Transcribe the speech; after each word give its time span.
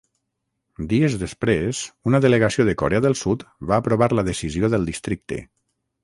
Dies 0.91 1.17
després, 1.23 1.81
una 2.11 2.21
delegació 2.25 2.65
de 2.69 2.73
Corea 2.83 3.01
del 3.07 3.17
Sud 3.19 3.43
va 3.73 3.77
aprovar 3.81 4.09
la 4.21 4.25
decisió 4.31 4.71
del 4.75 4.89
districte. 4.91 5.39